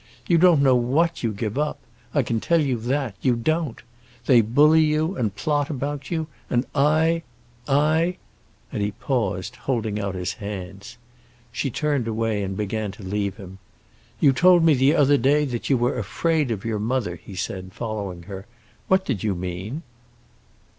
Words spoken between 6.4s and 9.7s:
and I—I"—And he paused,